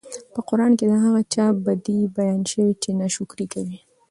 [0.33, 3.77] په قران کي د هغه چا بدي بيان شوي چې ناشکري کوي